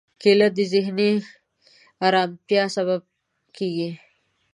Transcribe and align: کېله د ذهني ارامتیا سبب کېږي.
کېله 0.21 0.47
د 0.57 0.59
ذهني 0.73 1.11
ارامتیا 2.07 2.63
سبب 2.75 3.01
کېږي. 3.57 3.91